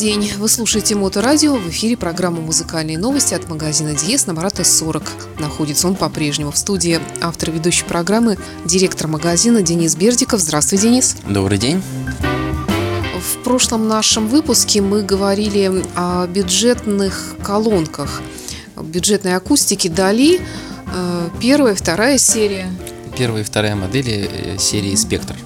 день! 0.00 0.32
Вы 0.38 0.48
слушаете 0.48 0.94
Моторадио. 0.94 1.56
В 1.56 1.68
эфире 1.68 1.94
программа 1.94 2.40
«Музыкальные 2.40 2.96
новости» 2.96 3.34
от 3.34 3.50
магазина 3.50 3.94
Диес 3.94 4.26
на 4.26 4.32
Марата 4.32 4.64
40. 4.64 5.02
Находится 5.38 5.86
он 5.88 5.94
по-прежнему 5.94 6.52
в 6.52 6.56
студии. 6.56 6.98
Автор 7.20 7.50
ведущей 7.50 7.84
программы– 7.84 8.38
директор 8.64 9.08
магазина 9.08 9.60
Денис 9.60 9.94
Бердиков. 9.96 10.40
Здравствуй, 10.40 10.78
Денис. 10.78 11.16
Добрый 11.28 11.58
день. 11.58 11.82
В 13.18 13.44
прошлом 13.44 13.88
нашем 13.88 14.28
выпуске 14.28 14.80
мы 14.80 15.02
говорили 15.02 15.84
о 15.94 16.26
бюджетных 16.26 17.34
колонках, 17.42 18.22
бюджетной 18.80 19.36
акустике 19.36 19.90
Дали. 19.90 20.40
Э, 20.94 21.28
первая, 21.42 21.74
вторая 21.74 22.16
серия. 22.16 22.72
Первая 23.18 23.42
и 23.42 23.44
вторая 23.44 23.76
модели 23.76 24.30
э, 24.32 24.56
серии 24.56 24.94
«Спектр». 24.94 25.36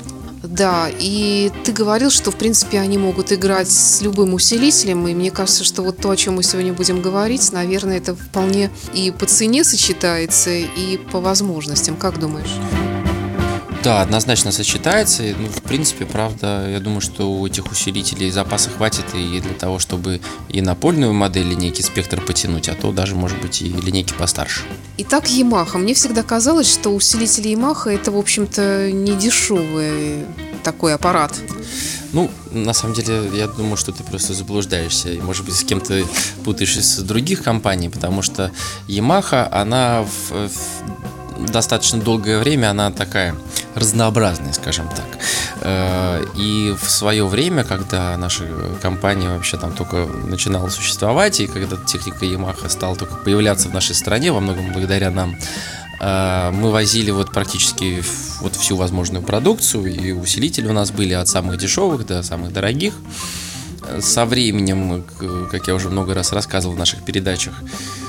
Да, 0.55 0.89
и 0.89 1.51
ты 1.65 1.73
говорил, 1.73 2.11
что, 2.11 2.31
в 2.31 2.37
принципе, 2.37 2.79
они 2.79 2.97
могут 2.97 3.33
играть 3.33 3.69
с 3.69 4.03
любым 4.03 4.35
усилителем, 4.35 5.09
и 5.09 5.13
мне 5.13 5.33
кажется, 5.33 5.65
что 5.65 5.83
вот 5.83 5.97
то, 5.97 6.11
о 6.11 6.17
чем 6.17 6.37
мы 6.37 6.45
сегодня 6.45 6.73
будем 6.73 7.03
говорить, 7.03 7.51
наверное, 7.51 7.97
это 7.97 8.15
вполне 8.15 8.71
и 8.93 9.11
по 9.11 9.27
цене 9.27 9.65
сочетается, 9.65 10.51
и 10.51 10.97
по 11.11 11.21
возможностям. 11.21 11.97
Как 11.97 12.21
думаешь? 12.21 12.94
Да, 13.85 14.01
однозначно 14.01 14.51
сочетается. 14.51 15.23
Ну, 15.39 15.47
в 15.49 15.63
принципе, 15.63 16.07
правда, 16.07 16.67
я 16.71 16.81
думаю, 16.81 17.03
что 17.03 17.31
у 17.31 17.47
этих 17.47 17.71
усилителей 17.71 18.31
запаса 18.31 18.71
хватит 18.71 19.05
и 19.15 19.41
для 19.41 19.53
того, 19.53 19.79
чтобы 19.79 20.23
и 20.49 20.63
напольную 20.63 21.13
модель 21.13 21.49
линейки 21.49 21.83
спектр 21.83 22.23
потянуть, 22.23 22.71
а 22.71 22.75
то 22.75 22.93
даже, 22.93 23.15
может 23.15 23.39
быть, 23.43 23.61
и 23.61 23.69
линейки 23.69 24.15
постарше. 24.15 24.63
Итак, 24.97 25.27
Yamaha. 25.27 25.77
Мне 25.77 25.93
всегда 25.93 26.23
казалось, 26.23 26.73
что 26.73 26.95
усилители 26.95 27.51
Yamaha 27.51 27.91
это, 27.91 28.11
в 28.11 28.17
общем-то, 28.17 28.91
не 28.91 29.13
дешевый 29.17 30.25
такой 30.63 30.95
аппарат. 30.95 31.39
Ну, 32.15 32.31
на 32.53 32.73
самом 32.73 32.95
деле, 32.95 33.31
я 33.35 33.49
думаю, 33.49 33.77
что 33.77 33.93
ты 33.93 34.03
просто 34.03 34.33
заблуждаешься. 34.33 35.11
И, 35.11 35.21
может 35.21 35.45
быть, 35.45 35.57
с 35.57 35.63
кем-то 35.63 36.03
путаешь 36.43 36.79
из 36.79 37.01
других 37.01 37.43
компаний, 37.43 37.91
потому 37.91 38.23
что 38.23 38.51
Yamaha, 38.89 39.47
она 39.51 40.05
в, 40.05 40.49
в 40.49 41.14
достаточно 41.39 42.01
долгое 42.01 42.39
время, 42.39 42.71
она 42.71 42.91
такая 42.91 43.35
разнообразные, 43.75 44.53
скажем 44.53 44.89
так. 44.89 45.19
Э, 45.63 46.25
и 46.37 46.75
в 46.81 46.91
свое 46.91 47.27
время, 47.27 47.65
когда 47.65 48.17
наша 48.17 48.45
компания 48.81 49.29
вообще 49.29 49.57
там 49.57 49.73
только 49.73 50.07
начинала 50.07 50.69
существовать, 50.69 51.41
и 51.41 51.47
когда 51.47 51.77
техника 51.77 52.25
Yamaha 52.25 52.69
стала 52.69 52.97
только 52.97 53.17
появляться 53.17 53.69
в 53.69 53.75
нашей 53.75 53.95
стране, 53.95 54.33
во 54.33 54.41
многом 54.41 54.73
благодаря 54.73 55.11
нам, 55.11 55.37
э, 56.01 56.51
мы 56.53 56.71
возили 56.71 57.11
вот 57.11 57.33
практически 57.33 58.03
вот 58.41 58.55
всю 58.57 58.77
возможную 58.77 59.25
продукцию, 59.25 59.87
и 59.87 60.13
усилители 60.13 60.69
у 60.69 60.73
нас 60.73 60.91
были 60.91 61.15
от 61.15 61.29
самых 61.29 61.59
дешевых 61.59 62.07
до 62.07 62.23
самых 62.23 62.53
дорогих. 62.53 62.95
Со 64.01 64.25
временем, 64.25 65.05
как 65.51 65.69
я 65.69 65.75
уже 65.75 65.91
много 65.91 66.15
раз 66.15 66.33
рассказывал 66.33 66.75
в 66.75 66.79
наших 66.79 67.05
передачах, 67.05 67.55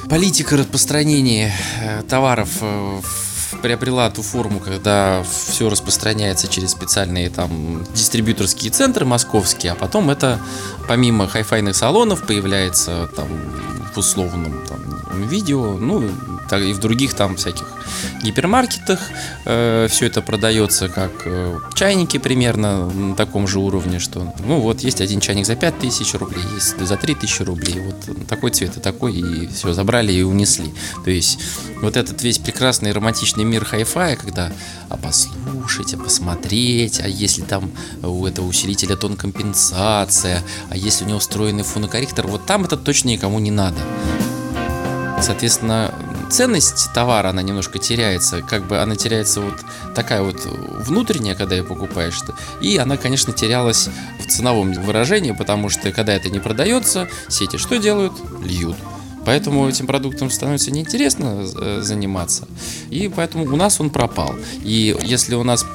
политика 0.09 0.57
распространения 0.57 1.53
э, 1.81 2.03
товаров 2.03 2.49
в 2.61 3.25
приобрела 3.61 4.09
ту 4.09 4.21
форму, 4.21 4.59
когда 4.59 5.23
все 5.23 5.69
распространяется 5.69 6.47
через 6.47 6.71
специальные 6.71 7.29
там 7.29 7.83
дистрибьюторские 7.93 8.71
центры 8.71 9.05
московские, 9.05 9.71
а 9.71 9.75
потом 9.75 10.09
это 10.09 10.39
помимо 10.87 11.27
хай-файных 11.27 11.75
салонов 11.75 12.25
появляется 12.25 13.09
там 13.15 13.27
в 13.93 13.97
условном 13.97 14.65
там, 14.67 14.94
видео, 15.23 15.77
ну 15.77 16.03
и 16.03 16.73
в 16.73 16.79
других 16.79 17.13
там 17.13 17.35
всяких 17.35 17.65
гипермаркетах 18.23 18.99
э, 19.45 19.87
все 19.89 20.05
это 20.07 20.21
продается 20.21 20.89
как 20.89 21.11
э, 21.25 21.59
чайники 21.73 22.17
примерно 22.17 22.89
на 22.89 23.15
таком 23.15 23.47
же 23.47 23.59
уровне, 23.59 23.99
что 23.99 24.33
ну 24.45 24.59
вот 24.59 24.81
есть 24.81 25.01
один 25.01 25.19
чайник 25.19 25.45
за 25.45 25.55
5000 25.55 26.13
рублей, 26.15 26.43
есть 26.53 26.77
за 26.77 26.97
3000 26.97 27.41
рублей, 27.43 27.79
вот 27.79 28.27
такой 28.27 28.51
цвет 28.51 28.77
и 28.77 28.79
такой, 28.79 29.13
и 29.13 29.47
все, 29.47 29.73
забрали 29.73 30.11
и 30.11 30.21
унесли. 30.21 30.73
То 31.03 31.11
есть 31.11 31.39
вот 31.81 31.97
этот 31.97 32.21
весь 32.23 32.39
прекрасный 32.39 32.91
романтичный 32.91 33.43
мир 33.43 33.65
хай-фая, 33.65 34.15
когда 34.15 34.51
а 34.89 34.97
послушать, 34.97 35.93
а 35.93 35.97
посмотреть, 35.97 36.99
а 36.99 37.07
если 37.07 37.41
там 37.41 37.71
у 38.03 38.25
этого 38.25 38.45
усилителя 38.45 38.95
тон 38.95 39.15
компенсация, 39.15 40.43
а 40.69 40.77
если 40.77 41.05
у 41.05 41.07
него 41.07 41.19
встроенный 41.19 41.63
фонокорректор, 41.63 42.27
вот 42.27 42.45
там 42.45 42.65
это 42.65 42.77
точно 42.77 43.09
никому 43.09 43.39
не 43.39 43.51
надо. 43.51 43.77
Соответственно, 45.21 45.93
ценность 46.29 46.91
товара, 46.93 47.29
она 47.29 47.41
немножко 47.41 47.79
теряется, 47.79 48.41
как 48.41 48.67
бы 48.67 48.79
она 48.79 48.95
теряется 48.95 49.41
вот 49.41 49.53
такая 49.95 50.21
вот 50.21 50.45
внутренняя, 50.45 51.35
когда 51.35 51.55
ее 51.55 51.63
покупаешь, 51.63 52.19
и 52.61 52.77
она, 52.77 52.97
конечно, 52.97 53.33
терялась 53.33 53.89
в 54.19 54.27
ценовом 54.27 54.73
выражении, 54.73 55.31
потому 55.31 55.69
что 55.69 55.91
когда 55.91 56.13
это 56.13 56.29
не 56.29 56.39
продается, 56.39 57.07
сети 57.29 57.57
что 57.57 57.77
делают? 57.77 58.13
Льют. 58.43 58.75
Поэтому 59.25 59.67
этим 59.67 59.87
продуктом 59.87 60.29
становится 60.29 60.69
неинтересно 60.69 61.43
э, 61.43 61.79
заниматься. 61.81 62.47
И 62.91 63.11
поэтому 63.13 63.45
у 63.45 63.55
нас 63.55 63.81
он 63.81 63.89
пропал. 63.89 64.35
И 64.63 64.95
если 65.01 65.33
у 65.33 65.43
нас 65.43 65.65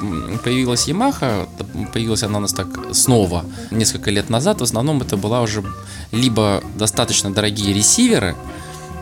появилась 0.45 0.89
Yamaha, 0.89 1.49
появилась 1.93 2.23
она 2.23 2.39
у 2.39 2.43
нас 2.43 2.53
так 2.53 2.69
снова 2.93 3.45
несколько 3.73 4.13
лет 4.13 4.31
назад, 4.31 4.61
в 4.61 4.63
основном 4.63 5.03
это 5.03 5.17
была 5.17 5.43
уже 5.43 5.65
либо 6.13 6.63
достаточно 6.77 7.33
дорогие 7.33 7.75
ресиверы, 7.75 8.37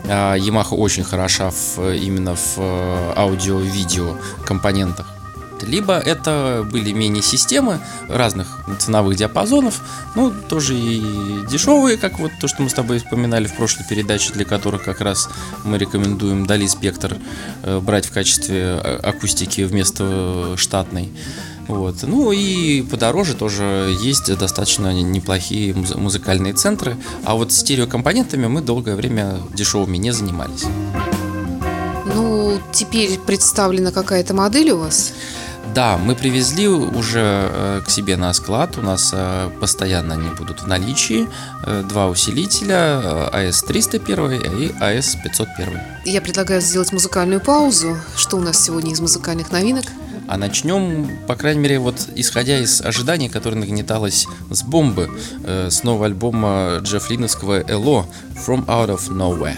Yamaha 0.05 0.75
очень 0.75 1.03
хороша 1.03 1.51
в, 1.51 1.95
именно 1.95 2.35
в 2.35 2.57
э, 2.57 3.13
аудио-видео 3.15 4.17
компонентах. 4.45 5.05
Либо 5.61 5.97
это 5.97 6.65
были 6.71 6.91
мини-системы 6.91 7.79
разных 8.07 8.47
ценовых 8.79 9.17
диапазонов, 9.17 9.81
ну, 10.15 10.31
тоже 10.31 10.75
и 10.75 11.45
дешевые, 11.49 11.97
как 11.97 12.19
вот 12.19 12.31
то, 12.39 12.47
что 12.47 12.61
мы 12.61 12.69
с 12.69 12.73
тобой 12.73 12.99
вспоминали 12.99 13.47
в 13.47 13.55
прошлой 13.55 13.85
передаче, 13.85 14.33
для 14.33 14.45
которых 14.45 14.83
как 14.83 15.01
раз 15.01 15.29
мы 15.63 15.77
рекомендуем 15.77 16.45
Дали 16.45 16.67
Спектр 16.67 17.17
э, 17.63 17.79
брать 17.79 18.05
в 18.05 18.11
качестве 18.11 18.61
э, 18.61 18.99
акустики 19.03 19.61
вместо 19.61 20.55
штатной. 20.57 21.11
Вот. 21.69 21.97
Ну 22.01 22.31
и 22.31 22.81
подороже 22.81 23.35
тоже 23.35 23.95
есть 24.01 24.35
достаточно 24.37 24.91
неплохие 24.91 25.75
муз- 25.75 25.95
музыкальные 25.95 26.53
центры. 26.53 26.97
А 27.23 27.35
вот 27.35 27.51
стереокомпонентами 27.51 28.47
мы 28.47 28.61
долгое 28.61 28.95
время 28.95 29.37
дешевыми 29.53 29.97
не 29.97 30.11
занимались. 30.11 30.65
Ну, 32.05 32.59
теперь 32.71 33.19
представлена 33.19 33.91
какая-то 33.91 34.33
модель 34.33 34.71
у 34.71 34.79
вас? 34.79 35.13
Да, 35.75 35.99
мы 35.99 36.15
привезли 36.15 36.67
уже 36.67 37.19
э, 37.21 37.81
к 37.85 37.89
себе 37.91 38.17
на 38.17 38.33
склад. 38.33 38.75
У 38.79 38.81
нас 38.81 39.11
э, 39.13 39.51
постоянно 39.61 40.15
они 40.15 40.29
будут 40.29 40.63
в 40.63 40.67
наличии. 40.67 41.29
Э, 41.63 41.83
два 41.87 42.07
усилителя 42.07 43.29
AS301 43.31 44.59
и 44.59 44.71
AS501. 44.81 45.79
Я 46.05 46.21
предлагаю 46.21 46.61
сделать 46.61 46.91
музыкальную 46.91 47.39
паузу. 47.39 47.95
Что 48.15 48.37
у 48.37 48.41
нас 48.41 48.59
сегодня 48.59 48.91
из 48.93 48.99
музыкальных 48.99 49.51
новинок? 49.51 49.85
А 50.29 50.37
начнем, 50.37 51.09
по 51.27 51.35
крайней 51.35 51.61
мере, 51.61 51.79
вот 51.79 52.07
исходя 52.15 52.59
из 52.59 52.81
ожиданий, 52.81 53.29
которые 53.29 53.59
нагнеталось 53.59 54.27
с 54.51 54.61
бомбы, 54.61 55.09
э, 55.43 55.71
с 55.71 55.81
нового 55.81 56.05
альбома 56.05 56.77
Джефф 56.83 57.09
Линовского 57.09 57.63
«Эло» 57.67 58.05
«From 58.45 58.63
Out 58.67 58.89
of 58.89 59.09
Nowhere». 59.09 59.57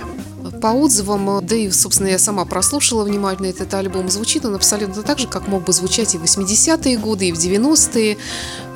По 0.62 0.68
отзывам, 0.68 1.46
да 1.46 1.56
и, 1.58 1.70
собственно, 1.72 2.08
я 2.08 2.18
сама 2.18 2.46
прослушала 2.46 3.04
внимательно 3.04 3.48
этот 3.48 3.74
альбом, 3.74 4.10
звучит 4.10 4.46
он 4.46 4.56
абсолютно 4.56 5.04
так 5.04 5.20
же, 5.20 5.28
как 5.28 5.50
мог 5.50 5.66
бы 5.66 5.74
звучать 5.74 6.16
и 6.16 6.18
в 6.18 6.24
80-е 6.24 6.98
годы, 6.98 7.28
и 7.28 7.32
в 7.34 7.38
90-е. 7.38 8.18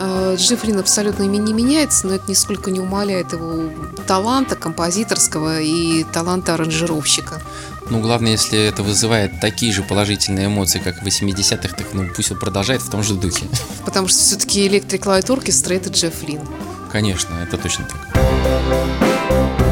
Э, 0.02 0.36
Джефф 0.38 0.66
Лин 0.66 0.80
абсолютно 0.80 1.24
не 1.24 1.54
меняется, 1.54 2.08
но 2.08 2.16
это 2.16 2.26
нисколько 2.28 2.72
не 2.72 2.82
умаляет 2.82 3.32
его 3.32 3.70
таланта 4.06 4.58
композиторского 4.58 5.62
и 5.62 6.04
таланта 6.04 6.56
аранжировщика. 6.56 7.42
Ну, 7.90 8.00
главное, 8.02 8.32
если 8.32 8.60
это 8.68 8.82
вызывает 8.82 9.40
такие 9.40 9.72
же 9.72 9.84
положительные 9.84 10.48
эмоции, 10.48 10.80
как 10.80 11.02
в 11.02 11.06
80-х, 11.06 11.76
так 11.76 11.94
ну 11.94 12.08
пусть 12.16 12.32
он 12.32 12.40
продолжает 12.40 12.82
в 12.82 12.90
том 12.90 13.04
же 13.04 13.14
духе. 13.14 13.46
Потому 13.86 14.08
что 14.08 14.18
все-таки 14.18 14.68
Electric 14.68 15.02
Light 15.02 15.28
Orchestra 15.28 15.76
это 15.76 15.90
Джефф 15.90 16.24
Лин. 16.28 16.42
Конечно, 16.92 17.36
это 17.36 17.58
точно 17.58 17.86
так. 17.86 19.65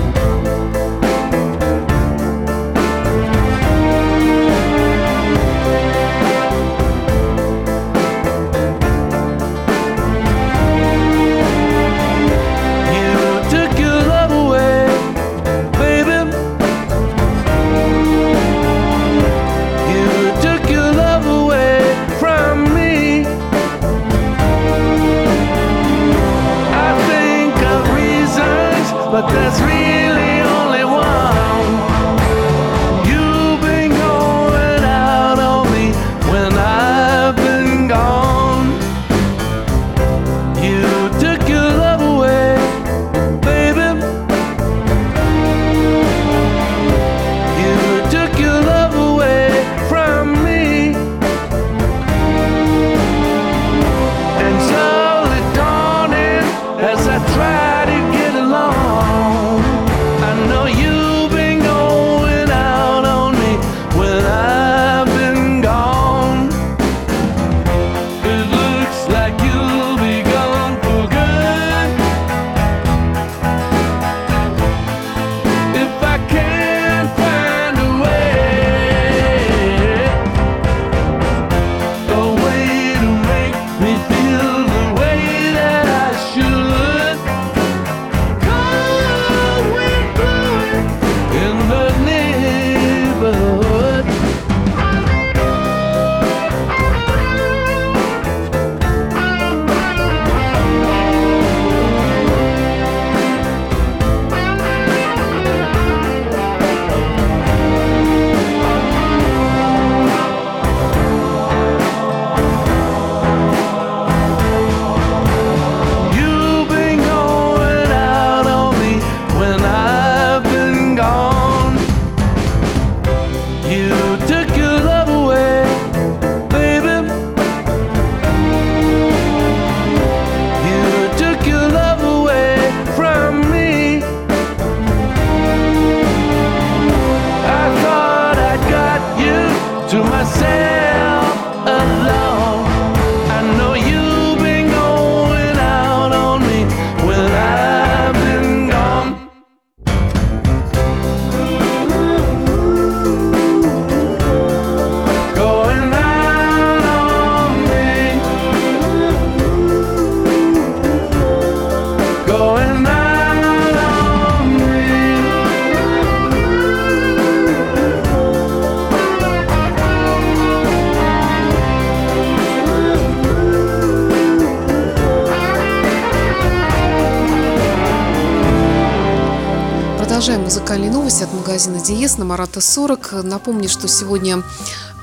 Музыкальные 180.31 180.89
новости 180.89 181.23
от 181.23 181.33
магазина 181.33 181.81
Диес 181.81 182.17
на 182.17 182.23
Марата 182.23 182.61
40. 182.61 183.23
Напомню, 183.23 183.67
что 183.67 183.89
сегодня 183.89 184.41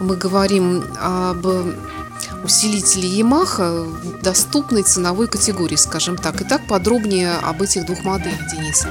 мы 0.01 0.17
говорим 0.17 0.83
об 0.99 1.47
усилителе 2.43 3.21
Yamaha 3.21 4.23
доступной 4.23 4.83
ценовой 4.83 5.29
категории, 5.29 5.77
скажем 5.77 6.17
так. 6.17 6.41
Итак, 6.41 6.63
подробнее 6.67 7.35
об 7.35 7.61
этих 7.61 7.85
двух 7.85 8.03
моделях, 8.03 8.39
Денис. 8.51 8.87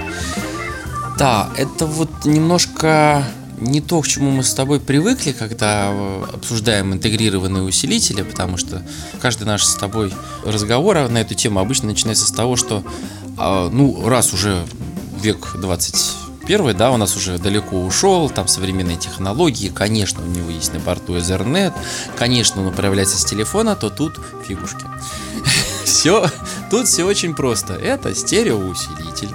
Да, 1.17 1.49
это 1.57 1.87
вот 1.87 2.11
немножко 2.25 3.25
не 3.59 3.81
то, 3.81 3.99
к 3.99 4.07
чему 4.07 4.29
мы 4.29 4.43
с 4.43 4.53
тобой 4.53 4.79
привыкли, 4.79 5.31
когда 5.31 5.89
э, 5.91 6.23
обсуждаем 6.33 6.93
интегрированные 6.93 7.63
усилители, 7.63 8.21
потому 8.21 8.57
что 8.57 8.83
каждый 9.19 9.45
наш 9.45 9.65
с 9.65 9.75
тобой 9.75 10.13
разговор 10.45 11.09
на 11.09 11.17
эту 11.17 11.33
тему 11.33 11.59
обычно 11.59 11.89
начинается 11.89 12.27
с 12.27 12.31
того, 12.31 12.55
что 12.55 12.83
а, 13.41 13.69
ну, 13.69 14.07
раз 14.07 14.33
уже 14.33 14.65
век 15.19 15.56
21, 15.56 16.75
да, 16.75 16.92
у 16.92 16.98
нас 16.98 17.16
уже 17.16 17.38
далеко 17.38 17.83
ушел, 17.83 18.30
там 18.30 18.48
современные 18.48 18.98
технологии, 18.98 19.69
конечно, 19.69 20.24
у 20.24 20.27
него 20.27 20.50
есть 20.50 20.74
на 20.74 20.80
борту 20.80 21.16
Ethernet, 21.16 21.74
конечно, 22.18 22.62
он 22.62 22.68
управляется 22.68 23.18
с 23.18 23.25
телефона, 23.25 23.75
то 23.75 23.89
тут 23.89 24.19
фигушки. 24.48 24.86
Все, 25.83 26.30
тут 26.69 26.88
все 26.88 27.04
очень 27.04 27.33
просто. 27.33 27.74
Это 27.74 28.13
стереоусилитель 28.13 29.31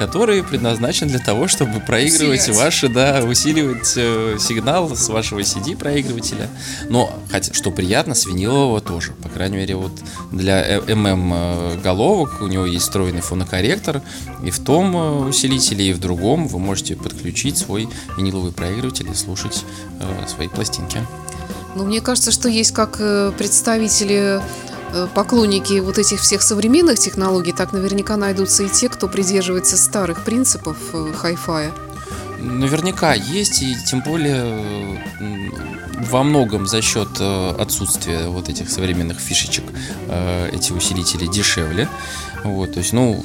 который 0.00 0.42
предназначен 0.42 1.08
для 1.08 1.18
того, 1.18 1.46
чтобы 1.46 1.78
проигрывать 1.78 2.40
Усилять. 2.40 2.56
ваши, 2.56 2.88
да, 2.88 3.22
усиливать 3.22 3.92
э, 3.96 4.38
сигнал 4.40 4.96
с 4.96 5.10
вашего 5.10 5.40
CD 5.40 5.76
проигрывателя. 5.76 6.48
Но, 6.88 7.12
хотя, 7.30 7.52
что 7.52 7.70
приятно, 7.70 8.14
с 8.14 8.24
винилового 8.24 8.80
тоже. 8.80 9.12
По 9.22 9.28
крайней 9.28 9.58
мере, 9.58 9.76
вот 9.76 9.92
для 10.32 10.78
MM 10.78 11.32
э, 11.34 11.80
головок 11.82 12.40
у 12.40 12.46
него 12.46 12.64
есть 12.64 12.86
встроенный 12.86 13.20
фонокорректор, 13.20 14.00
и 14.42 14.50
в 14.50 14.58
том 14.60 14.96
э, 14.96 15.28
усилителе, 15.28 15.90
и 15.90 15.92
в 15.92 16.00
другом 16.00 16.48
вы 16.48 16.58
можете 16.58 16.96
подключить 16.96 17.58
свой 17.58 17.86
виниловый 18.16 18.52
проигрыватель 18.52 19.10
и 19.10 19.14
слушать 19.14 19.66
э, 20.00 20.26
свои 20.26 20.48
пластинки. 20.48 20.98
Ну, 21.76 21.84
мне 21.84 22.00
кажется, 22.00 22.32
что 22.32 22.48
есть 22.48 22.72
как 22.72 22.96
э, 23.00 23.32
представители 23.36 24.40
Э, 24.40 24.40
поклонники 25.14 25.80
вот 25.80 25.98
этих 25.98 26.20
всех 26.20 26.42
современных 26.42 26.98
технологий, 26.98 27.52
так 27.52 27.72
наверняка 27.72 28.16
найдутся 28.16 28.64
и 28.64 28.68
те, 28.68 28.88
кто 28.88 29.08
придерживается 29.08 29.76
старых 29.76 30.24
принципов 30.24 30.76
э, 30.92 31.12
хай-фая. 31.16 31.72
Наверняка 32.38 33.14
есть, 33.14 33.62
и 33.62 33.76
тем 33.84 34.00
более 34.00 35.02
во 36.08 36.22
многом 36.22 36.66
за 36.66 36.82
счет 36.82 37.08
э, 37.18 37.54
отсутствия 37.58 38.28
вот 38.28 38.48
этих 38.48 38.70
современных 38.70 39.18
фишечек 39.18 39.64
эти 40.52 40.72
усилители 40.72 41.26
дешевле. 41.26 41.88
Вот, 42.44 42.72
то 42.72 42.78
есть, 42.78 42.92
ну, 42.92 43.22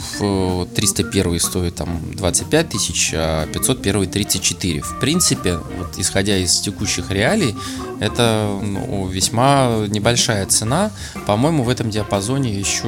301 0.76 1.40
стоит 1.40 1.76
там 1.76 2.02
25 2.16 2.70
тысяч, 2.70 3.12
а 3.14 3.48
501 3.48 4.10
34. 4.10 4.82
В 4.82 5.00
принципе, 5.00 5.58
вот 5.58 5.98
исходя 5.98 6.38
из 6.38 6.60
текущих 6.60 7.12
реалий, 7.12 7.56
это 8.00 8.60
ну, 8.62 9.08
весьма 9.08 9.86
небольшая 9.88 10.46
цена. 10.48 10.92
По-моему, 11.26 11.64
в 11.64 11.70
этом 11.70 11.90
диапазоне 11.90 12.54
еще 12.54 12.88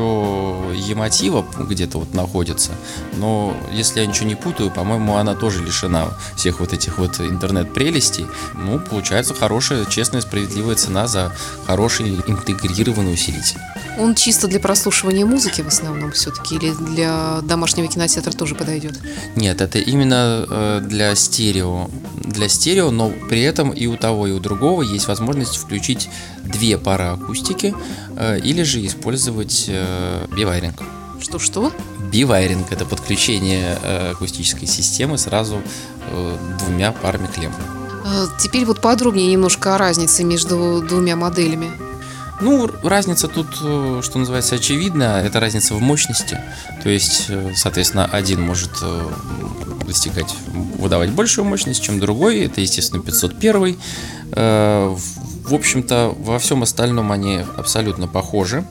Емотива 0.75 1.46
где-то 1.58 2.00
вот 2.00 2.13
находится. 2.13 2.72
Но 3.15 3.56
если 3.72 4.01
я 4.01 4.06
ничего 4.06 4.27
не 4.27 4.36
путаю, 4.36 4.70
по-моему, 4.70 5.15
она 5.15 5.34
тоже 5.34 5.63
лишена 5.63 6.10
всех 6.36 6.60
вот 6.60 6.74
этих 6.74 6.98
вот 6.98 7.20
интернет-прелестей. 7.20 8.27
Ну, 8.53 8.79
получается 8.79 9.34
хорошая, 9.34 9.76
честная, 9.86 10.22
справедливая 10.22 10.75
цена 10.75 11.07
за 11.07 11.34
хороший 11.65 12.10
интегрированный 12.10 13.13
усилитель. 13.13 13.57
Он 14.00 14.13
чисто 14.13 14.48
для 14.48 14.60
прослушивания 14.60 15.25
музыки 15.25 15.62
в 15.62 15.67
основном 15.67 16.12
все-таки 16.12 16.55
или 16.55 16.72
для 16.74 17.39
домашнего 17.41 17.88
кинотеатра 17.88 18.31
тоже 18.31 18.53
подойдет? 18.53 19.00
Нет, 19.36 19.60
это 19.60 19.79
именно 19.79 20.46
э, 20.48 20.81
для 20.84 21.15
стерео. 21.15 21.89
Для 22.15 22.48
стерео, 22.48 22.91
но 22.91 23.12
при 23.29 23.41
этом 23.41 23.72
и 23.72 23.88
у 23.88 23.98
того, 23.98 24.27
и 24.27 24.31
у 24.31 24.39
другого 24.39 24.84
есть 24.84 25.07
возможность 25.07 25.57
включить 25.57 26.10
две 26.43 26.77
пары 26.77 27.05
акустики 27.05 27.74
э, 28.15 28.39
или 28.39 28.62
же 28.62 28.86
использовать 28.86 29.65
э, 29.67 30.25
бивайринг. 30.36 30.84
Что-что? 31.19 31.74
Бивайринг– 32.12 32.67
это 32.72 32.86
подключение 32.86 33.75
акустической 34.12 34.67
системы 34.67 35.17
сразу 35.17 35.60
двумя 36.60 36.91
парами 36.91 37.25
клемм. 37.25 37.53
Э, 38.08 38.28
теперь 38.38 38.66
вот 38.66 38.80
подробнее 38.82 39.32
немножко 39.32 39.76
о 39.76 39.78
разнице 39.78 40.24
между 40.24 40.82
двумя 40.88 41.16
моделями. 41.16 41.72
Ну, 42.40 42.70
разница 42.84 43.28
тут, 43.28 43.48
э, 43.62 44.02
что 44.04 44.20
называется, 44.20 44.56
очевидна. 44.56 45.22
Это 45.24 45.40
разница 45.40 45.74
в 45.74 45.82
мощности. 45.82 46.40
То 46.84 46.90
есть, 46.90 47.26
э, 47.30 47.52
соответственно, 47.56 48.06
один 48.06 48.42
может 48.42 48.72
достигать, 49.86 50.34
выдавать 50.78 51.12
большую 51.12 51.46
мощность, 51.46 51.82
чем 51.82 52.00
другой. 52.00 52.42
Это, 52.42 52.62
естественно, 52.62 53.02
501. 53.02 53.78
В 54.34 55.54
общем-то, 55.54 56.14
во 56.20 56.40
всем 56.40 56.62
остальном 56.62 57.14
они 57.14 57.40
абсолютно 57.56 58.06
похожи. 58.06 58.66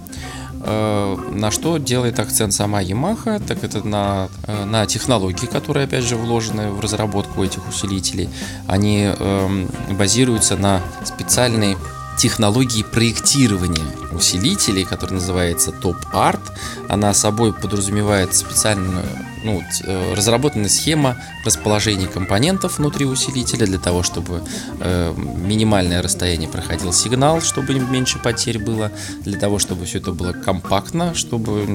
На 0.66 1.50
что 1.52 1.78
делает 1.78 2.18
акцент 2.18 2.52
сама 2.52 2.82
Yamaha, 2.82 3.40
так 3.46 3.62
это 3.62 3.86
на, 3.86 4.28
на 4.48 4.84
технологии, 4.86 5.46
которые, 5.46 5.84
опять 5.84 6.02
же, 6.02 6.16
вложены 6.16 6.70
в 6.70 6.80
разработку 6.80 7.44
этих 7.44 7.68
усилителей. 7.68 8.28
Они 8.66 9.06
э, 9.06 9.66
базируются 9.90 10.56
на 10.56 10.80
специальной 11.04 11.76
технологии 12.18 12.82
проектирования 12.82 13.84
усилителей, 14.12 14.84
который 14.84 15.14
называется 15.14 15.70
Top 15.70 15.96
Art. 16.12 16.40
Она 16.88 17.14
собой 17.14 17.52
подразумевает 17.52 18.34
специальную 18.34 19.04
ну, 19.44 19.62
э, 19.84 20.14
разработанная 20.14 20.68
схема 20.68 21.16
расположения 21.44 22.06
компонентов 22.06 22.78
внутри 22.78 23.06
усилителя 23.06 23.66
для 23.66 23.78
того, 23.78 24.02
чтобы 24.02 24.42
э, 24.80 25.14
минимальное 25.16 26.02
расстояние 26.02 26.48
проходил 26.48 26.92
сигнал, 26.92 27.40
чтобы 27.40 27.74
меньше 27.74 28.18
потерь 28.18 28.58
было, 28.58 28.90
для 29.20 29.38
того, 29.38 29.58
чтобы 29.58 29.84
все 29.86 29.98
это 29.98 30.12
было 30.12 30.32
компактно, 30.32 31.14
чтобы 31.14 31.66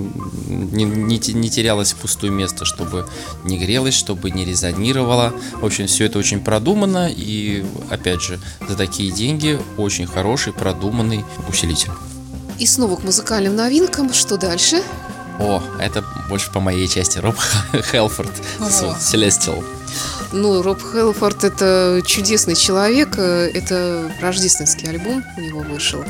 не, 0.47 0.83
не, 0.83 1.17
не 1.33 1.49
терялось 1.49 1.93
пустое 1.93 2.31
место, 2.31 2.65
чтобы 2.65 3.07
не 3.43 3.57
грелось, 3.57 3.95
чтобы 3.95 4.31
не 4.31 4.45
резонировало. 4.45 5.33
В 5.53 5.65
общем, 5.65 5.87
все 5.87 6.05
это 6.05 6.19
очень 6.19 6.41
продумано 6.41 7.09
и, 7.09 7.65
опять 7.89 8.21
же, 8.21 8.39
за 8.67 8.75
такие 8.75 9.11
деньги 9.11 9.59
очень 9.77 10.07
хороший, 10.07 10.53
продуманный 10.53 11.23
усилитель. 11.47 11.91
И 12.59 12.65
снова 12.65 12.95
к 12.95 13.03
музыкальным 13.03 13.55
новинкам. 13.55 14.13
Что 14.13 14.37
дальше? 14.37 14.83
О, 15.41 15.61
это 15.79 16.03
больше 16.29 16.51
по 16.51 16.59
моей 16.59 16.87
части. 16.87 17.17
Роб 17.17 17.35
Хелфорд, 17.91 18.31
Celestial. 18.59 19.63
Ну, 20.31 20.61
Роб 20.61 20.79
Хелфорд 20.81 21.43
это 21.43 22.01
чудесный 22.05 22.55
человек. 22.55 23.17
Это 23.17 24.11
рождественский 24.21 24.89
альбом 24.89 25.23
у 25.37 25.41
него 25.41 25.59
вышел 25.61 26.03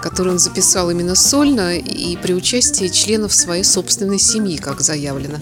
который 0.00 0.32
он 0.32 0.38
записал 0.38 0.90
именно 0.90 1.14
сольно 1.14 1.76
и 1.76 2.16
при 2.16 2.32
участии 2.32 2.86
членов 2.88 3.34
своей 3.34 3.64
собственной 3.64 4.18
семьи, 4.18 4.56
как 4.56 4.80
заявлено. 4.80 5.38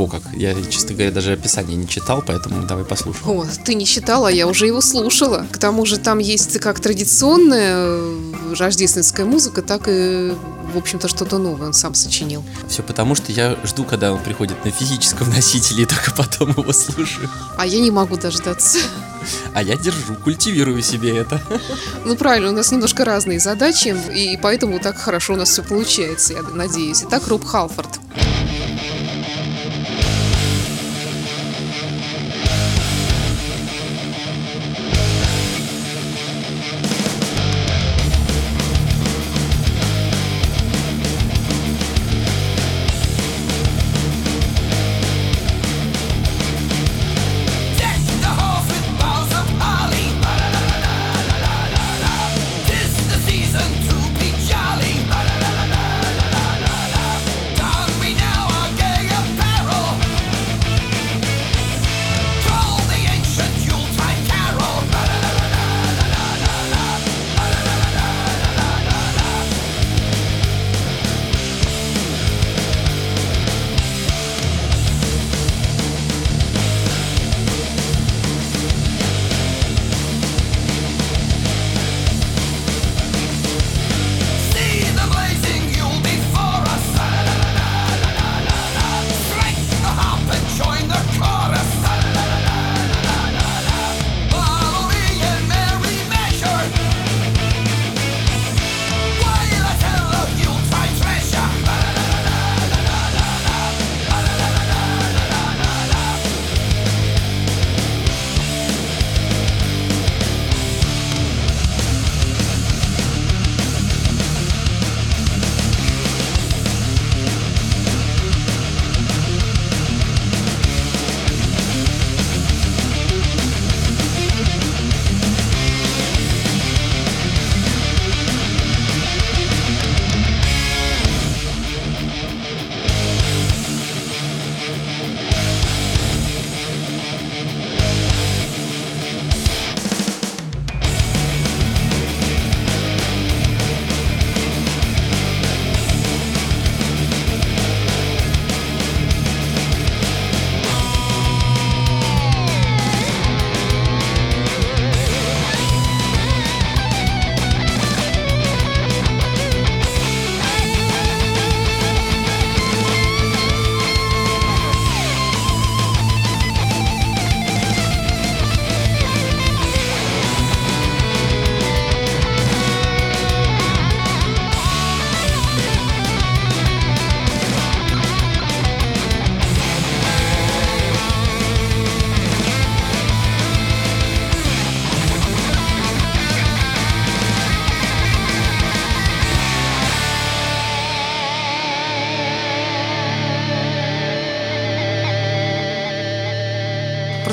Во 0.00 0.06
как. 0.06 0.22
Я, 0.32 0.54
честно 0.70 0.94
говоря, 0.94 1.10
даже 1.10 1.32
описание 1.32 1.76
не 1.76 1.86
читал, 1.86 2.24
поэтому 2.26 2.66
давай 2.66 2.86
послушаем. 2.86 3.28
О, 3.28 3.44
ты 3.66 3.74
не 3.74 3.84
читала, 3.84 4.28
я 4.28 4.46
уже 4.46 4.66
его 4.66 4.80
слушала. 4.80 5.46
К 5.52 5.58
тому 5.58 5.84
же 5.84 5.98
там 5.98 6.20
есть 6.20 6.58
как 6.58 6.80
традиционная 6.80 7.74
э, 7.76 8.54
рождественская 8.58 9.26
музыка, 9.26 9.60
так 9.60 9.88
и 9.88 10.32
в 10.72 10.78
общем-то, 10.78 11.06
что-то 11.06 11.36
новое 11.36 11.66
он 11.66 11.74
сам 11.74 11.92
сочинил. 11.92 12.42
Все 12.66 12.82
потому, 12.82 13.14
что 13.14 13.30
я 13.30 13.58
жду, 13.62 13.84
когда 13.84 14.14
он 14.14 14.22
приходит 14.22 14.64
на 14.64 14.70
физическом 14.70 15.28
носителе, 15.28 15.82
и 15.82 15.86
только 15.86 16.12
потом 16.16 16.52
его 16.52 16.72
слушаю. 16.72 17.28
А 17.58 17.66
я 17.66 17.78
не 17.78 17.90
могу 17.90 18.16
дождаться. 18.16 18.78
А 19.52 19.62
я 19.62 19.76
держу, 19.76 20.14
культивирую 20.24 20.80
себе 20.80 21.14
это. 21.14 21.42
Ну 22.06 22.16
правильно, 22.16 22.48
у 22.48 22.54
нас 22.54 22.72
немножко 22.72 23.04
разные 23.04 23.38
задачи, 23.38 23.94
и 24.14 24.38
поэтому 24.40 24.78
так 24.78 24.96
хорошо 24.96 25.34
у 25.34 25.36
нас 25.36 25.50
все 25.50 25.62
получается, 25.62 26.32
я 26.32 26.42
надеюсь. 26.42 27.02
Итак, 27.04 27.28
Роб 27.28 27.44
Халфорд. 27.44 28.00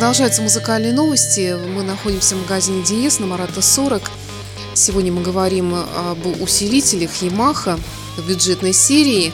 Продолжаются 0.08 0.42
музыкальные 0.42 0.94
новости. 0.94 1.58
Мы 1.76 1.84
находимся 1.84 2.38
в 2.38 2.40
магазине 2.40 2.82
Диес 2.82 3.20
на 3.20 3.26
Марата 3.26 3.62
40. 3.62 4.10
Сегодня 4.74 5.12
мы 5.12 5.22
говорим 5.22 5.76
об 5.76 6.26
усилителях 6.42 7.12
Yamaha 7.22 7.78
в 8.16 8.26
бюджетной 8.26 8.72
серии. 8.72 9.34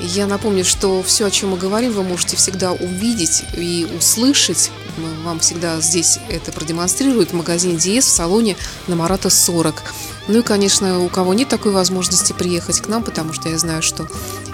Я 0.00 0.26
напомню, 0.26 0.64
что 0.64 1.02
все, 1.02 1.26
о 1.26 1.30
чем 1.30 1.50
мы 1.50 1.58
говорим, 1.58 1.92
вы 1.92 2.04
можете 2.04 2.38
всегда 2.38 2.72
увидеть 2.72 3.42
и 3.54 3.86
услышать. 3.98 4.70
Мы 4.96 5.12
вам 5.26 5.40
всегда 5.40 5.78
здесь 5.82 6.18
это 6.30 6.52
продемонстрируют 6.52 7.32
в 7.32 7.34
магазине 7.34 7.76
Диес 7.76 8.06
в 8.06 8.08
салоне 8.08 8.56
на 8.86 8.96
Марата 8.96 9.28
40. 9.28 9.82
Ну 10.28 10.38
и, 10.38 10.42
конечно, 10.42 11.00
у 11.00 11.10
кого 11.10 11.34
нет 11.34 11.50
такой 11.50 11.72
возможности 11.72 12.32
приехать 12.32 12.80
к 12.80 12.88
нам, 12.88 13.04
потому 13.04 13.34
что 13.34 13.50
я 13.50 13.58
знаю, 13.58 13.82
что 13.82 14.08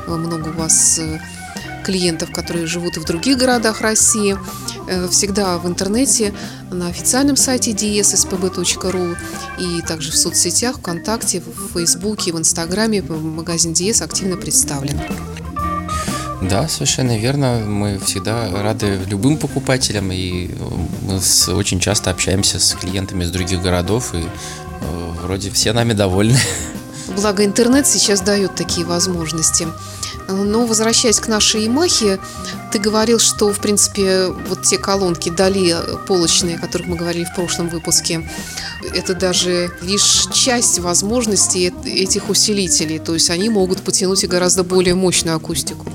много 0.09 0.49
у 0.49 0.53
вас 0.53 0.99
э, 0.99 1.21
клиентов, 1.85 2.33
которые 2.33 2.67
живут 2.67 2.97
и 2.97 3.01
в 3.01 3.05
других 3.05 3.39
городах 3.39 3.81
России, 3.81 4.35
э, 4.35 4.80
всегда 5.11 5.59
в 5.59 5.67
интернете, 5.67 6.33
на 6.71 6.89
официальном 6.89 7.37
сайте 7.37 7.73
dsspb.ru 7.73 9.17
и 9.59 9.83
также 9.83 10.13
в 10.13 10.17
соцсетях, 10.17 10.79
ВКонтакте, 10.79 11.41
в 11.41 11.73
Фейсбуке, 11.75 12.33
в 12.33 12.39
Инстаграме 12.39 13.03
магазин 13.03 13.73
DS 13.73 14.03
активно 14.03 14.37
представлен. 14.37 15.01
Да, 16.43 16.69
совершенно 16.69 17.19
верно. 17.19 17.63
Мы 17.67 17.99
всегда 17.99 18.51
рады 18.63 18.99
любым 19.07 19.37
покупателям, 19.37 20.11
и 20.11 20.49
э, 20.49 20.51
мы 21.03 21.55
очень 21.55 21.81
часто 21.81 22.11
общаемся 22.11 22.59
с 22.59 22.75
клиентами 22.75 23.25
из 23.25 23.31
других 23.31 23.61
городов, 23.61 24.15
и 24.15 24.19
э, 24.19 25.11
вроде 25.23 25.51
все 25.51 25.73
нами 25.73 25.93
довольны. 25.93 26.39
Благо 27.15 27.45
интернет 27.45 27.87
сейчас 27.87 28.23
дает 28.23 28.55
такие 28.55 28.87
возможности. 28.87 29.69
Но 30.31 30.67
возвращаясь 30.67 31.21
к 31.21 31.29
нашей 31.29 31.65
Ямахе, 31.65 32.19
ты 32.73 32.79
говорил, 32.79 33.19
что, 33.19 33.53
в 33.53 33.61
принципе, 33.61 34.27
вот 34.49 34.63
те 34.63 34.79
колонки 34.79 35.31
Дали 35.31 35.77
полочные, 36.07 36.57
о 36.57 36.59
которых 36.59 36.87
мы 36.89 36.97
говорили 36.97 37.25
в 37.25 37.35
прошлом 37.35 37.69
выпуске, 37.69 38.29
это 38.95 39.15
даже 39.15 39.71
лишь 39.83 40.27
часть 40.33 40.79
возможностей 40.79 41.73
этих 41.85 42.29
усилителей. 42.29 42.99
То 42.99 43.15
есть 43.15 43.31
они 43.31 43.49
могут 43.49 43.83
потянуть 43.83 44.25
и 44.25 44.27
гораздо 44.27 44.65
более 44.65 44.95
мощную 44.95 45.37
акустику. 45.37 45.87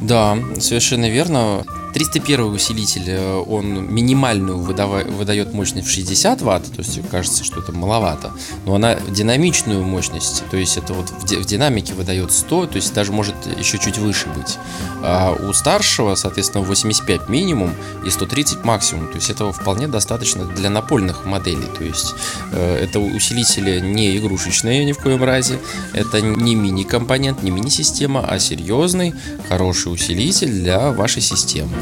Да, 0.00 0.38
совершенно 0.60 1.08
верно. 1.08 1.64
301 1.92 2.40
усилитель, 2.54 3.04
э, 3.08 3.34
он 3.34 3.92
минимальную 3.92 4.58
выдает 4.58 5.52
мощность 5.52 5.88
в 5.88 5.90
60 5.90 6.42
ватт, 6.42 6.64
то 6.64 6.82
есть 6.82 7.00
кажется, 7.10 7.44
что 7.44 7.60
это 7.60 7.72
маловато, 7.72 8.32
но 8.66 8.74
она 8.74 8.96
динамичную 9.08 9.82
мощность, 9.82 10.44
то 10.50 10.56
есть 10.56 10.76
это 10.76 10.94
вот 10.94 11.10
в 11.10 11.44
динамике 11.44 11.94
выдает 11.94 12.32
100, 12.32 12.66
то 12.66 12.76
есть 12.76 12.92
даже 12.94 13.12
может 13.12 13.34
еще 13.58 13.77
чуть 13.78 13.98
выше 13.98 14.28
быть. 14.28 14.58
А 15.02 15.32
у 15.32 15.52
старшего, 15.52 16.14
соответственно, 16.14 16.64
85 16.64 17.28
минимум 17.28 17.74
и 18.04 18.10
130 18.10 18.64
максимум, 18.64 19.08
то 19.08 19.16
есть 19.16 19.30
этого 19.30 19.52
вполне 19.52 19.88
достаточно 19.88 20.44
для 20.44 20.70
напольных 20.70 21.24
моделей, 21.24 21.68
то 21.76 21.84
есть 21.84 22.14
э, 22.52 22.84
это 22.84 23.00
усилители 23.00 23.80
не 23.80 24.16
игрушечные 24.16 24.84
ни 24.84 24.92
в 24.92 24.98
коем 24.98 25.22
разе, 25.24 25.58
это 25.92 26.20
не 26.20 26.54
мини-компонент, 26.54 27.42
не 27.42 27.50
мини-система, 27.50 28.24
а 28.28 28.38
серьезный, 28.38 29.14
хороший 29.48 29.92
усилитель 29.92 30.50
для 30.50 30.90
вашей 30.92 31.22
системы. 31.22 31.72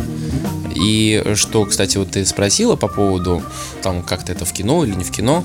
И 0.74 1.24
что, 1.34 1.64
кстати, 1.64 1.96
вот 1.96 2.10
ты 2.10 2.26
спросила 2.26 2.76
по 2.76 2.88
поводу, 2.88 3.42
там, 3.82 4.02
как-то 4.02 4.32
это 4.32 4.44
в 4.44 4.52
кино 4.52 4.84
или 4.84 4.94
не 4.94 5.04
в 5.04 5.10
кино, 5.10 5.42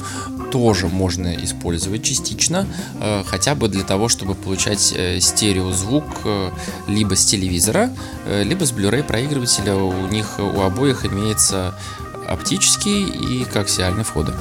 тоже 0.51 0.87
можно 0.87 1.33
использовать 1.33 2.03
частично, 2.03 2.67
э, 2.99 3.23
хотя 3.25 3.55
бы 3.55 3.69
для 3.69 3.83
того, 3.83 4.09
чтобы 4.09 4.35
получать 4.35 4.93
э, 4.95 5.19
стереозвук 5.19 6.03
э, 6.25 6.40
либо 6.87 7.15
с 7.15 7.25
телевизора, 7.25 7.89
либо 8.25 8.65
с 8.65 8.71
Blu-ray 8.71 9.03
проигрывателя. 9.03 9.75
У 9.75 10.07
них 10.07 10.39
у 10.39 10.61
обоих 10.61 11.05
имеется 11.05 11.75
оптический 12.27 13.03
и 13.03 13.43
коаксиальный 13.45 14.03
входы. 14.03 14.33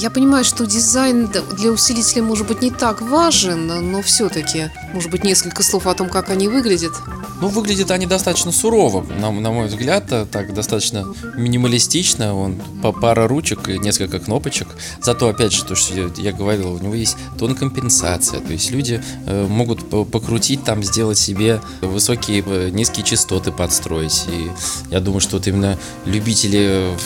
Я 0.00 0.10
понимаю, 0.10 0.44
что 0.44 0.64
дизайн 0.64 1.28
для 1.56 1.72
усилителя 1.72 2.22
может 2.22 2.46
быть 2.46 2.62
не 2.62 2.70
так 2.70 3.02
важен, 3.02 3.90
но 3.90 4.00
все-таки, 4.00 4.70
может 4.94 5.10
быть, 5.10 5.24
несколько 5.24 5.64
слов 5.64 5.88
о 5.88 5.94
том, 5.94 6.08
как 6.08 6.30
они 6.30 6.46
выглядят. 6.46 6.92
Ну, 7.40 7.48
выглядят 7.48 7.90
они 7.90 8.06
достаточно 8.06 8.52
сурово, 8.52 9.02
на, 9.02 9.32
на 9.32 9.50
мой 9.50 9.66
взгляд, 9.66 10.04
так 10.30 10.54
достаточно 10.54 11.04
минималистично. 11.36 12.32
Он 12.36 12.62
по 12.80 12.92
пара 12.92 13.26
ручек 13.26 13.68
и 13.68 13.78
несколько 13.80 14.20
кнопочек. 14.20 14.68
Зато, 15.02 15.28
опять 15.28 15.52
же, 15.52 15.64
то, 15.64 15.74
что 15.74 15.94
я, 15.94 16.10
я 16.16 16.32
говорил, 16.32 16.74
у 16.74 16.78
него 16.78 16.94
есть 16.94 17.16
тон 17.36 17.56
компенсация. 17.56 18.38
То 18.38 18.52
есть 18.52 18.70
люди 18.70 19.02
э, 19.26 19.46
могут 19.48 19.90
покрутить 19.90 20.62
там, 20.62 20.84
сделать 20.84 21.18
себе 21.18 21.60
высокие, 21.80 22.44
э, 22.46 22.70
низкие 22.70 23.04
частоты 23.04 23.50
подстроить. 23.50 24.26
И 24.28 24.50
я 24.92 25.00
думаю, 25.00 25.20
что 25.20 25.38
вот 25.38 25.48
именно 25.48 25.76
любители 26.04 26.94
э, 26.94 26.96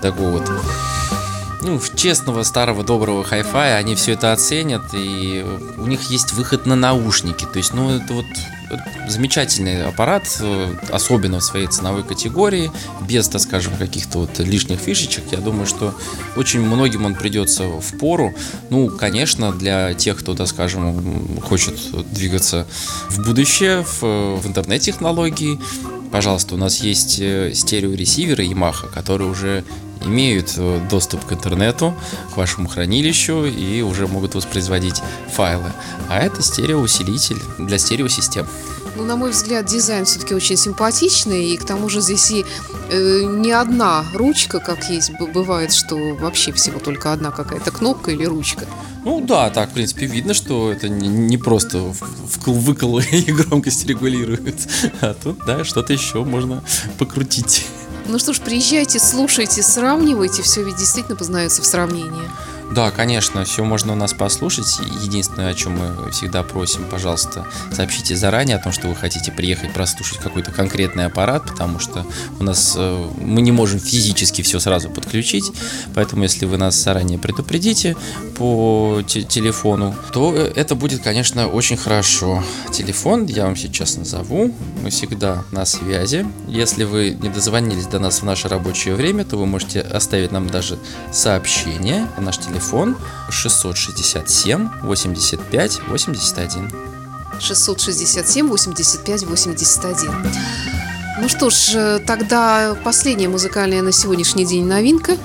такого 0.00 0.38
вот 0.38 0.50
ну, 1.62 1.80
честного 1.96 2.42
старого 2.42 2.82
доброго 2.82 3.24
хай-фая, 3.24 3.76
они 3.76 3.94
все 3.94 4.12
это 4.12 4.32
оценят, 4.32 4.82
и 4.92 5.44
у 5.76 5.86
них 5.86 6.10
есть 6.10 6.32
выход 6.32 6.66
на 6.66 6.76
наушники. 6.76 7.44
То 7.44 7.58
есть, 7.58 7.74
ну, 7.74 7.90
это 7.90 8.14
вот 8.14 8.26
замечательный 9.08 9.84
аппарат, 9.84 10.24
э, 10.40 10.74
особенно 10.90 11.40
в 11.40 11.44
своей 11.44 11.66
ценовой 11.66 12.04
категории, 12.04 12.70
без, 13.00 13.28
так 13.28 13.40
скажем, 13.40 13.76
каких-то 13.76 14.20
вот 14.20 14.38
лишних 14.38 14.78
фишечек. 14.78 15.24
Я 15.32 15.38
думаю, 15.38 15.66
что 15.66 15.94
очень 16.36 16.60
многим 16.60 17.04
он 17.04 17.14
придется 17.14 17.64
в 17.64 17.98
пору. 17.98 18.34
Ну, 18.70 18.88
конечно, 18.88 19.52
для 19.52 19.94
тех, 19.94 20.18
кто, 20.18 20.34
так 20.34 20.46
скажем, 20.46 21.40
хочет 21.40 21.74
двигаться 22.12 22.66
в 23.08 23.24
будущее, 23.24 23.82
в, 23.82 24.02
в 24.02 24.46
интернет-технологии, 24.46 25.58
пожалуйста, 26.10 26.54
у 26.54 26.58
нас 26.58 26.80
есть 26.80 27.18
э, 27.20 27.52
стереоресиверы 27.54 28.44
Yamaha, 28.44 28.92
которые 28.92 29.30
уже 29.30 29.64
имеют 30.02 30.54
э, 30.56 30.80
доступ 30.90 31.24
к 31.24 31.32
интернету, 31.32 31.94
к 32.32 32.36
вашему 32.36 32.68
хранилищу 32.68 33.44
и 33.44 33.82
уже 33.82 34.06
могут 34.06 34.34
воспроизводить 34.34 35.02
файлы. 35.32 35.72
А 36.08 36.18
это 36.18 36.42
стереоусилитель 36.42 37.40
для 37.58 37.78
стереосистем. 37.78 38.46
Ну, 38.96 39.04
на 39.04 39.16
мой 39.16 39.30
взгляд, 39.30 39.66
дизайн 39.66 40.04
все-таки 40.04 40.34
очень 40.34 40.56
симпатичный, 40.56 41.50
и 41.50 41.56
к 41.56 41.64
тому 41.64 41.88
же 41.88 42.00
здесь 42.00 42.30
и 42.30 42.44
э, 42.90 43.22
не 43.22 43.52
одна 43.52 44.04
ручка, 44.14 44.58
как 44.58 44.90
есть, 44.90 45.12
бывает, 45.32 45.72
что 45.72 45.96
вообще 46.16 46.52
всего 46.52 46.80
только 46.80 47.12
одна 47.12 47.30
какая-то 47.30 47.70
кнопка 47.70 48.10
или 48.10 48.24
ручка. 48.24 48.66
Ну 49.04 49.20
да, 49.20 49.48
так, 49.50 49.70
в 49.70 49.72
принципе, 49.74 50.06
видно, 50.06 50.34
что 50.34 50.72
это 50.72 50.88
не, 50.88 51.08
не 51.08 51.38
просто 51.38 51.94
выкол 52.46 52.98
и 53.12 53.32
громкость 53.32 53.86
регулирует, 53.86 54.56
а 55.00 55.14
тут, 55.14 55.38
да, 55.46 55.64
что-то 55.64 55.92
еще 55.92 56.24
можно 56.24 56.62
покрутить. 56.98 57.66
Ну 58.06 58.18
что 58.18 58.32
ж, 58.32 58.40
приезжайте, 58.40 58.98
слушайте, 58.98 59.62
сравнивайте, 59.62 60.42
все 60.42 60.62
ведь 60.62 60.76
действительно 60.76 61.16
познается 61.16 61.62
в 61.62 61.66
сравнении. 61.66 62.28
Да, 62.70 62.92
конечно, 62.92 63.44
все 63.44 63.64
можно 63.64 63.94
у 63.94 63.96
нас 63.96 64.12
послушать. 64.12 64.78
Единственное, 65.02 65.50
о 65.50 65.54
чем 65.54 65.76
мы 65.76 66.12
всегда 66.12 66.44
просим, 66.44 66.84
пожалуйста, 66.88 67.44
сообщите 67.72 68.14
заранее 68.14 68.56
о 68.56 68.62
том, 68.62 68.70
что 68.72 68.86
вы 68.86 68.94
хотите 68.94 69.32
приехать 69.32 69.72
прослушать 69.72 70.18
какой-то 70.18 70.52
конкретный 70.52 71.06
аппарат, 71.06 71.46
потому 71.48 71.80
что 71.80 72.06
у 72.38 72.44
нас 72.44 72.74
э, 72.76 73.08
мы 73.20 73.42
не 73.42 73.50
можем 73.50 73.80
физически 73.80 74.42
все 74.42 74.60
сразу 74.60 74.88
подключить, 74.88 75.50
поэтому 75.94 76.22
если 76.22 76.44
вы 76.46 76.58
нас 76.58 76.76
заранее 76.76 77.18
предупредите 77.18 77.96
по 78.36 79.02
телефону, 79.04 79.96
то 80.12 80.32
э, 80.32 80.52
это 80.54 80.76
будет, 80.76 81.02
конечно, 81.02 81.48
очень 81.48 81.76
хорошо. 81.76 82.44
Телефон 82.72 83.26
я 83.26 83.46
вам 83.46 83.56
сейчас 83.56 83.96
назову, 83.96 84.54
мы 84.80 84.90
всегда 84.90 85.42
на 85.50 85.64
связи. 85.64 86.24
Если 86.46 86.84
вы 86.84 87.18
не 87.20 87.30
дозвонились 87.30 87.86
до 87.86 87.98
нас 87.98 88.20
в 88.20 88.24
наше 88.24 88.46
рабочее 88.46 88.94
время, 88.94 89.24
то 89.24 89.36
вы 89.36 89.46
можете 89.46 89.80
оставить 89.80 90.30
нам 90.30 90.48
даже 90.48 90.78
сообщение. 91.10 92.06
Наш 92.16 92.38
телефон 92.38 92.59
телефон 92.60 92.96
667 93.30 94.68
85 94.82 95.80
81. 95.88 96.70
667 97.40 98.48
85 98.48 99.22
81. 99.24 100.12
Ну 101.22 101.28
что 101.28 101.50
ж, 101.50 101.74
э, 101.74 101.98
тогда 102.06 102.76
последняя 102.84 103.28
музыкальная 103.28 103.82
на 103.82 103.92
сегодняшний 103.92 104.44
день 104.44 104.66
новинка. 104.66 105.16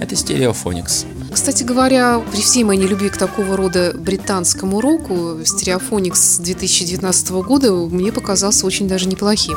Это 0.00 0.14
Stereophonics. 0.14 1.06
Кстати 1.32 1.64
говоря, 1.64 2.22
при 2.30 2.40
всей 2.40 2.64
моей 2.64 2.80
нелюбви 2.80 3.08
к 3.08 3.16
такого 3.16 3.56
рода 3.56 3.92
британскому 3.94 4.80
року, 4.80 5.38
Stereophonics 5.42 6.40
2019 6.40 7.30
года 7.42 7.72
мне 7.72 8.12
показался 8.12 8.64
очень 8.66 8.86
даже 8.86 9.08
неплохим. 9.08 9.56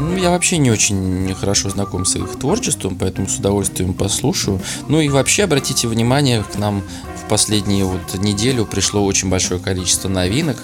Ну, 0.00 0.16
я 0.16 0.30
вообще 0.30 0.58
не 0.58 0.70
очень 0.70 1.34
хорошо 1.34 1.68
знаком 1.68 2.04
с 2.04 2.16
их 2.16 2.38
творчеством, 2.38 2.96
поэтому 2.98 3.28
с 3.28 3.36
удовольствием 3.36 3.92
послушаю. 3.92 4.60
Ну 4.88 5.00
и 5.00 5.08
вообще 5.08 5.44
обратите 5.44 5.88
внимание, 5.88 6.42
к 6.42 6.56
нам 6.56 6.82
в 7.16 7.28
последнюю 7.28 7.86
вот 7.86 8.14
неделю 8.18 8.64
пришло 8.64 9.04
очень 9.04 9.28
большое 9.28 9.60
количество 9.60 10.08
новинок. 10.08 10.56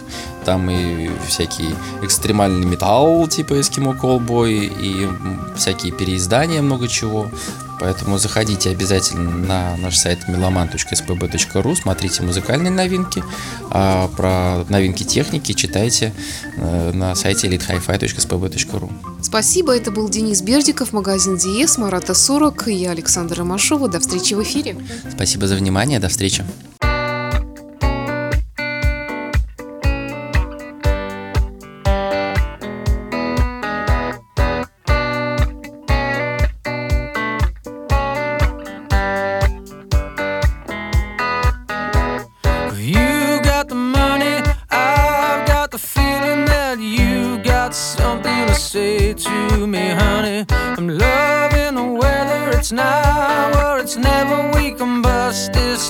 Там 0.45 0.71
и 0.71 1.11
всякий 1.29 1.69
экстремальный 2.03 2.67
металл, 2.67 3.29
типа 3.29 3.55
Eskimo 3.55 3.99
Callboy, 4.01 4.73
и 4.81 5.09
всякие 5.57 5.93
переиздания, 5.93 6.63
много 6.63 6.89
чего. 6.89 7.31
Поэтому 7.79 8.19
заходите 8.19 8.71
обязательно 8.71 9.31
на 9.31 9.77
наш 9.77 9.97
сайт 9.97 10.21
meloman.spb.ru, 10.29 11.77
смотрите 11.77 12.23
музыкальные 12.23 12.71
новинки, 12.71 13.23
а 13.71 14.09
про 14.09 14.65
новинки 14.69 15.03
техники 15.05 15.53
читайте 15.53 16.13
э, 16.57 16.93
на 16.93 17.15
сайте 17.15 17.49
elitehifi.spb.ru. 17.49 18.91
Спасибо, 19.23 19.77
это 19.77 19.91
был 19.91 20.09
Денис 20.09 20.43
Бердиков, 20.43 20.93
магазин 20.93 21.37
Диес, 21.37 21.79
Марата 21.79 22.15
40, 22.15 22.69
и 22.69 22.75
я 22.75 22.93
Александра 22.93 23.45
Машова. 23.45 23.89
До 23.89 24.01
встречи 24.01 24.35
в 24.35 24.43
эфире. 24.43 24.77
Спасибо 25.11 25.47
за 25.47 25.57
внимание, 25.57 25.99
до 25.99 26.09
встречи. 26.09 26.45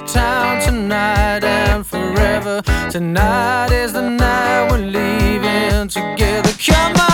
This 0.01 0.13
town 0.13 0.61
tonight 0.63 1.45
and 1.45 1.87
forever. 1.87 2.63
Tonight 2.91 3.73
is 3.73 3.93
the 3.93 4.09
night 4.09 4.69
we're 4.71 4.79
leaving 4.79 5.89
together. 5.89 6.51
Come 6.59 6.97
on. 6.97 7.06